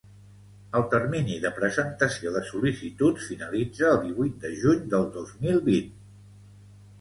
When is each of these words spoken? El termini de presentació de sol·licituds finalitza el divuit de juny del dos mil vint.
El 0.77 0.85
termini 0.93 1.35
de 1.43 1.51
presentació 1.57 2.33
de 2.37 2.41
sol·licituds 2.47 3.27
finalitza 3.33 3.85
el 3.91 4.01
divuit 4.07 4.41
de 4.47 4.53
juny 4.63 4.83
del 4.97 5.07
dos 5.19 5.37
mil 5.45 5.63
vint. 5.71 5.93